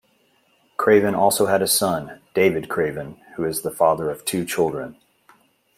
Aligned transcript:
Craven 0.77 1.13
also 1.13 1.45
had 1.45 1.61
a 1.61 1.67
son, 1.67 2.21
David 2.33 2.67
Craven, 2.69 3.17
who 3.35 3.43
is 3.43 3.61
the 3.61 3.69
father 3.69 4.09
of 4.09 4.25
two 4.25 4.45
children. 4.45 4.97